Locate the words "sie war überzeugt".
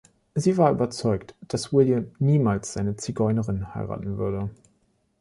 0.33-1.35